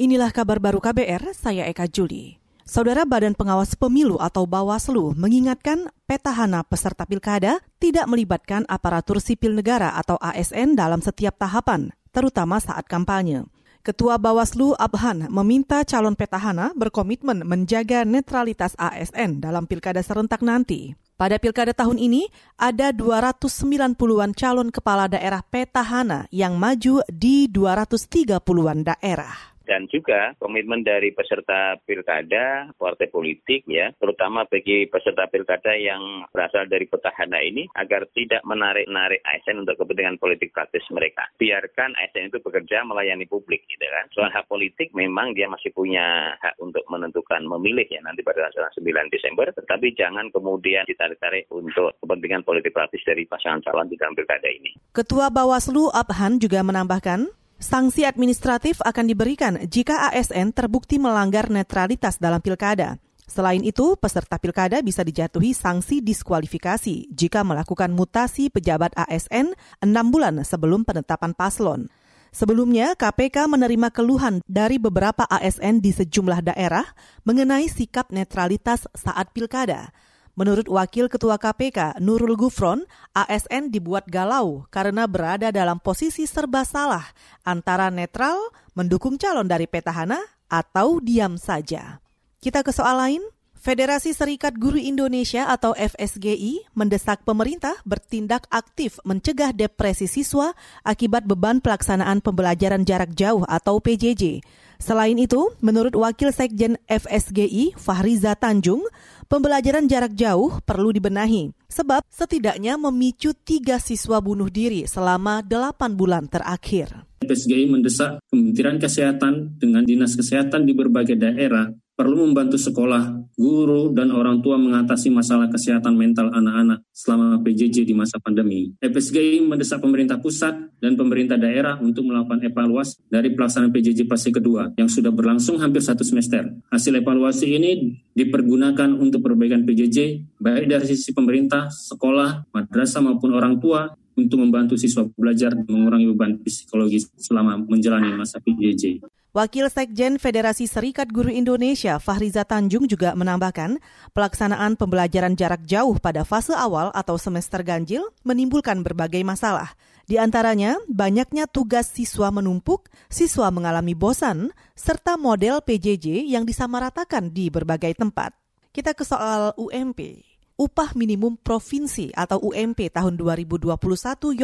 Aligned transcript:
Inilah 0.00 0.32
kabar 0.32 0.56
baru 0.64 0.80
KBR, 0.80 1.36
saya 1.36 1.68
Eka 1.68 1.84
Juli. 1.84 2.40
Saudara 2.64 3.04
Badan 3.04 3.36
Pengawas 3.36 3.76
Pemilu 3.76 4.16
atau 4.16 4.48
Bawaslu 4.48 5.12
mengingatkan 5.12 5.92
petahana 6.08 6.64
peserta 6.64 7.04
pilkada 7.04 7.60
tidak 7.76 8.08
melibatkan 8.08 8.64
aparatur 8.64 9.20
sipil 9.20 9.52
negara 9.52 9.92
atau 9.92 10.16
ASN 10.24 10.72
dalam 10.72 11.04
setiap 11.04 11.36
tahapan, 11.36 11.92
terutama 12.16 12.56
saat 12.64 12.88
kampanye. 12.88 13.44
Ketua 13.84 14.16
Bawaslu 14.16 14.72
Abhan 14.80 15.28
meminta 15.28 15.84
calon 15.84 16.16
petahana 16.16 16.72
berkomitmen 16.72 17.44
menjaga 17.44 18.08
netralitas 18.08 18.72
ASN 18.80 19.44
dalam 19.44 19.68
pilkada 19.68 20.00
serentak 20.00 20.40
nanti. 20.40 20.96
Pada 21.20 21.36
pilkada 21.36 21.76
tahun 21.76 22.00
ini, 22.00 22.32
ada 22.56 22.88
290-an 22.96 24.32
calon 24.32 24.72
kepala 24.72 25.12
daerah 25.12 25.44
petahana 25.44 26.24
yang 26.32 26.56
maju 26.56 27.04
di 27.12 27.52
230-an 27.52 28.88
daerah 28.88 29.49
dan 29.70 29.86
juga 29.86 30.34
komitmen 30.42 30.82
dari 30.82 31.14
peserta 31.14 31.78
pilkada, 31.86 32.74
partai 32.74 33.06
politik 33.06 33.62
ya, 33.70 33.94
terutama 34.02 34.42
bagi 34.50 34.90
peserta 34.90 35.30
pilkada 35.30 35.78
yang 35.78 36.26
berasal 36.34 36.66
dari 36.66 36.90
petahana 36.90 37.38
ini 37.38 37.70
agar 37.78 38.10
tidak 38.10 38.42
menarik-narik 38.42 39.22
ASN 39.22 39.62
untuk 39.62 39.78
kepentingan 39.78 40.18
politik 40.18 40.50
praktis 40.50 40.82
mereka. 40.90 41.30
Biarkan 41.38 41.94
ASN 41.94 42.34
itu 42.34 42.42
bekerja 42.42 42.82
melayani 42.82 43.30
publik 43.30 43.62
gitu 43.70 43.86
kan. 43.86 44.10
Soal 44.10 44.34
hak 44.34 44.50
politik 44.50 44.90
memang 44.90 45.38
dia 45.38 45.46
masih 45.46 45.70
punya 45.70 46.34
hak 46.42 46.58
untuk 46.58 46.82
menentukan 46.90 47.46
memilih 47.46 47.86
ya 47.86 48.02
nanti 48.02 48.26
pada 48.26 48.50
tanggal 48.50 48.74
9 48.74 49.14
Desember, 49.14 49.46
tetapi 49.54 49.94
jangan 49.94 50.26
kemudian 50.34 50.82
ditarik-tarik 50.90 51.46
untuk 51.54 51.94
kepentingan 52.02 52.42
politik 52.42 52.74
praktis 52.74 53.06
dari 53.06 53.22
pasangan 53.22 53.62
calon 53.62 53.86
di 53.86 53.94
dalam 53.94 54.18
pilkada 54.18 54.50
ini. 54.50 54.74
Ketua 54.90 55.30
Bawaslu 55.30 55.94
Abhan 55.94 56.42
juga 56.42 56.66
menambahkan, 56.66 57.30
Sanksi 57.60 58.08
administratif 58.08 58.80
akan 58.80 59.04
diberikan 59.04 59.60
jika 59.68 60.08
ASN 60.08 60.56
terbukti 60.56 60.96
melanggar 60.96 61.52
netralitas 61.52 62.16
dalam 62.16 62.40
pilkada. 62.40 62.96
Selain 63.28 63.60
itu, 63.60 64.00
peserta 64.00 64.40
pilkada 64.40 64.80
bisa 64.80 65.04
dijatuhi 65.04 65.52
sanksi 65.52 66.00
diskualifikasi 66.00 67.12
jika 67.12 67.44
melakukan 67.44 67.92
mutasi 67.92 68.48
pejabat 68.48 68.96
ASN 68.96 69.52
enam 69.76 70.06
bulan 70.08 70.40
sebelum 70.40 70.88
penetapan 70.88 71.36
paslon. 71.36 71.92
Sebelumnya, 72.32 72.96
KPK 72.96 73.44
menerima 73.44 73.92
keluhan 73.92 74.40
dari 74.48 74.80
beberapa 74.80 75.28
ASN 75.28 75.84
di 75.84 75.92
sejumlah 75.92 76.40
daerah 76.40 76.88
mengenai 77.28 77.68
sikap 77.68 78.08
netralitas 78.08 78.88
saat 78.96 79.36
pilkada. 79.36 79.92
Menurut 80.40 80.72
Wakil 80.72 81.12
Ketua 81.12 81.36
KPK 81.36 82.00
Nurul 82.00 82.32
Gufron, 82.32 82.88
ASN 83.12 83.68
dibuat 83.68 84.08
galau 84.08 84.64
karena 84.72 85.04
berada 85.04 85.52
dalam 85.52 85.76
posisi 85.76 86.24
serba 86.24 86.64
salah 86.64 87.04
antara 87.44 87.92
netral, 87.92 88.40
mendukung 88.72 89.20
calon 89.20 89.44
dari 89.44 89.68
petahana, 89.68 90.16
atau 90.48 90.96
diam 90.96 91.36
saja. 91.36 92.00
Kita 92.40 92.64
ke 92.64 92.72
soal 92.72 92.96
lain. 92.96 93.22
Federasi 93.60 94.16
Serikat 94.16 94.56
Guru 94.56 94.80
Indonesia 94.80 95.44
atau 95.44 95.76
FSGI 95.76 96.72
mendesak 96.72 97.20
pemerintah 97.28 97.76
bertindak 97.84 98.48
aktif 98.48 98.96
mencegah 99.04 99.52
depresi 99.52 100.08
siswa 100.08 100.56
akibat 100.80 101.28
beban 101.28 101.60
pelaksanaan 101.60 102.24
pembelajaran 102.24 102.88
jarak 102.88 103.12
jauh 103.12 103.44
atau 103.44 103.76
PJJ. 103.76 104.40
Selain 104.80 105.14
itu, 105.20 105.52
menurut 105.60 105.92
Wakil 105.92 106.32
Sekjen 106.32 106.80
FSGI 106.88 107.76
Fahriza 107.76 108.32
Tanjung, 108.32 108.80
pembelajaran 109.28 109.84
jarak 109.84 110.16
jauh 110.16 110.56
perlu 110.64 110.88
dibenahi, 110.88 111.52
sebab 111.68 112.00
setidaknya 112.08 112.80
memicu 112.80 113.36
tiga 113.36 113.76
siswa 113.76 114.24
bunuh 114.24 114.48
diri 114.48 114.88
selama 114.88 115.44
delapan 115.44 115.92
bulan 115.92 116.24
terakhir. 116.32 117.04
FSGI 117.20 117.68
mendesak 117.68 118.24
Kementerian 118.32 118.80
Kesehatan 118.80 119.60
dengan 119.60 119.84
Dinas 119.84 120.16
Kesehatan 120.16 120.64
di 120.64 120.72
berbagai 120.72 121.20
daerah 121.20 121.68
perlu 122.00 122.24
membantu 122.24 122.56
sekolah, 122.56 123.28
guru, 123.36 123.92
dan 123.92 124.08
orang 124.08 124.40
tua 124.40 124.56
mengatasi 124.56 125.12
masalah 125.12 125.52
kesehatan 125.52 126.00
mental 126.00 126.32
anak-anak 126.32 126.80
selama 126.96 127.36
PJJ 127.44 127.84
di 127.84 127.92
masa 127.92 128.16
pandemi. 128.16 128.72
FSGI 128.80 129.44
mendesak 129.44 129.84
pemerintah 129.84 130.16
pusat 130.16 130.56
dan 130.80 130.96
pemerintah 130.96 131.36
daerah 131.36 131.76
untuk 131.76 132.08
melakukan 132.08 132.40
evaluasi 132.40 133.04
dari 133.12 133.36
pelaksanaan 133.36 133.68
PJJ 133.68 134.08
fase 134.08 134.32
kedua 134.32 134.72
yang 134.80 134.88
sudah 134.88 135.12
berlangsung 135.12 135.60
hampir 135.60 135.84
satu 135.84 136.00
semester. 136.00 136.48
Hasil 136.72 137.04
evaluasi 137.04 137.52
ini 137.52 138.00
dipergunakan 138.16 138.96
untuk 138.96 139.20
perbaikan 139.20 139.68
PJJ, 139.68 140.24
baik 140.40 140.72
dari 140.72 140.88
sisi 140.88 141.12
pemerintah, 141.12 141.68
sekolah, 141.68 142.48
madrasah 142.48 143.04
maupun 143.04 143.36
orang 143.36 143.60
tua, 143.60 143.92
untuk 144.26 144.44
membantu 144.44 144.76
siswa 144.76 145.08
belajar 145.16 145.56
mengurangi 145.56 146.10
beban 146.12 146.36
psikologis 146.44 147.08
selama 147.16 147.56
menjalani 147.56 148.12
masa 148.16 148.36
PJJ. 148.42 149.00
Wakil 149.30 149.70
Sekjen 149.70 150.18
Federasi 150.18 150.66
Serikat 150.66 151.06
Guru 151.06 151.30
Indonesia 151.30 152.02
Fahriza 152.02 152.42
Tanjung 152.42 152.90
juga 152.90 153.14
menambahkan, 153.14 153.78
pelaksanaan 154.10 154.74
pembelajaran 154.74 155.38
jarak 155.38 155.62
jauh 155.70 155.94
pada 156.02 156.26
fase 156.26 156.50
awal 156.50 156.90
atau 156.90 157.14
semester 157.14 157.62
ganjil 157.62 158.02
menimbulkan 158.26 158.82
berbagai 158.82 159.22
masalah. 159.22 159.70
Di 160.10 160.18
antaranya, 160.18 160.74
banyaknya 160.90 161.46
tugas 161.46 161.94
siswa 161.94 162.34
menumpuk, 162.34 162.90
siswa 163.06 163.54
mengalami 163.54 163.94
bosan, 163.94 164.50
serta 164.74 165.14
model 165.14 165.62
PJJ 165.62 166.26
yang 166.26 166.42
disamaratakan 166.42 167.30
di 167.30 167.54
berbagai 167.54 167.94
tempat. 167.94 168.34
Kita 168.74 168.98
ke 168.98 169.06
soal 169.06 169.54
UMP. 169.54 170.29
Upah 170.60 170.92
minimum 170.92 171.40
provinsi 171.40 172.12
atau 172.12 172.36
UMP 172.52 172.92
tahun 172.92 173.16
2021 173.16 173.80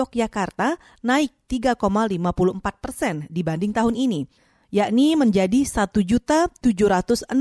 Yogyakarta 0.00 0.80
naik 1.04 1.28
3,54 1.44 2.56
persen 2.80 3.28
dibanding 3.28 3.76
tahun 3.76 3.92
ini 3.92 4.24
yakni 4.72 5.12
menjadi 5.12 5.60
Rp1.765.000. 5.68 7.36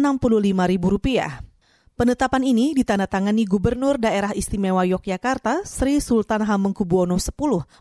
Penetapan 1.95 2.43
ini 2.43 2.75
ditandatangani 2.75 3.47
Gubernur 3.47 3.95
Daerah 3.95 4.35
Istimewa 4.35 4.83
Yogyakarta 4.83 5.63
Sri 5.63 6.03
Sultan 6.03 6.43
Hamengkubuwono 6.43 7.15
X 7.15 7.31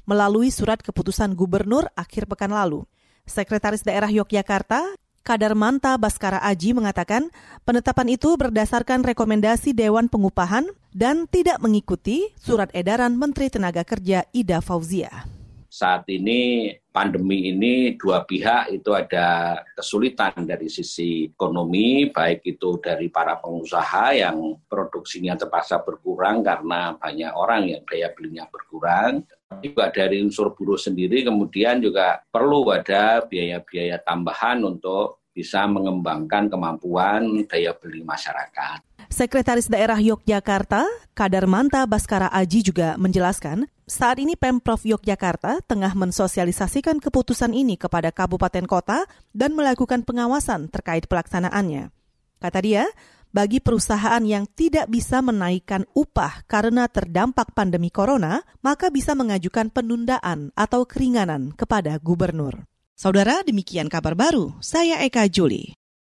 melalui 0.07 0.55
surat 0.55 0.79
keputusan 0.79 1.35
Gubernur 1.35 1.91
akhir 1.99 2.31
pekan 2.31 2.55
lalu. 2.55 2.87
Sekretaris 3.27 3.83
Daerah 3.83 4.15
Yogyakarta, 4.15 4.87
Kadarmanta 5.25 5.97
Baskara 5.97 6.37
Aji 6.45 6.77
mengatakan 6.77 7.33
penetapan 7.65 8.13
itu 8.13 8.37
berdasarkan 8.37 9.01
rekomendasi 9.01 9.73
Dewan 9.73 10.13
Pengupahan 10.13 10.69
dan 10.93 11.25
tidak 11.25 11.65
mengikuti 11.65 12.29
surat 12.37 12.69
edaran 12.77 13.17
Menteri 13.17 13.49
Tenaga 13.49 13.89
Kerja 13.89 14.29
Ida 14.37 14.61
Fauzia 14.61 15.25
saat 15.75 16.07
ini 16.07 16.71
pandemi 16.95 17.51
ini 17.51 17.99
dua 17.99 18.23
pihak 18.23 18.71
itu 18.71 18.95
ada 18.95 19.59
kesulitan 19.75 20.47
dari 20.47 20.71
sisi 20.71 21.27
ekonomi, 21.35 22.15
baik 22.15 22.47
itu 22.47 22.79
dari 22.79 23.11
para 23.11 23.43
pengusaha 23.43 24.15
yang 24.15 24.55
produksinya 24.71 25.35
terpaksa 25.35 25.83
berkurang 25.83 26.47
karena 26.47 26.95
banyak 26.95 27.33
orang 27.35 27.67
yang 27.67 27.83
daya 27.91 28.15
belinya 28.15 28.47
berkurang. 28.47 29.27
Juga 29.61 29.93
dari 29.93 30.25
unsur 30.25 30.57
buruh 30.57 30.81
sendiri 30.81 31.23
kemudian 31.23 31.79
juga 31.79 32.25
perlu 32.33 32.67
ada 32.73 33.23
biaya-biaya 33.23 34.01
tambahan 34.03 34.65
untuk 34.65 35.23
bisa 35.35 35.67
mengembangkan 35.67 36.47
kemampuan 36.47 37.43
daya 37.51 37.75
beli 37.75 38.07
masyarakat. 38.07 38.87
Sekretaris 39.11 39.67
Daerah 39.67 39.99
Yogyakarta, 39.99 40.87
Kadarmanta 41.13 41.85
Baskara 41.85 42.31
Aji 42.31 42.65
juga 42.65 42.95
menjelaskan, 42.97 43.67
saat 43.85 44.17
ini 44.23 44.39
Pemprov 44.39 44.81
Yogyakarta 44.87 45.61
tengah 45.67 45.93
mensosialisasikan 45.93 47.03
keputusan 47.03 47.53
ini 47.53 47.77
kepada 47.77 48.15
kabupaten 48.15 48.65
kota 48.65 49.05
dan 49.35 49.53
melakukan 49.53 50.07
pengawasan 50.07 50.73
terkait 50.73 51.05
pelaksanaannya. 51.05 51.93
Kata 52.41 52.59
dia, 52.65 52.89
bagi 53.35 53.59
perusahaan 53.59 54.23
yang 54.23 54.47
tidak 54.47 54.87
bisa 54.87 55.19
menaikkan 55.19 55.83
upah 55.91 56.47
karena 56.47 56.87
terdampak 56.87 57.51
pandemi 57.51 57.91
corona, 57.91 58.47
maka 58.63 58.95
bisa 58.95 59.19
mengajukan 59.19 59.75
penundaan 59.75 60.55
atau 60.55 60.87
keringanan 60.87 61.51
kepada 61.59 61.99
gubernur. 61.99 62.63
Saudara, 62.95 63.43
demikian 63.43 63.91
kabar 63.91 64.15
baru. 64.15 64.55
Saya 64.63 65.03
Eka 65.03 65.27
Juli. 65.27 65.75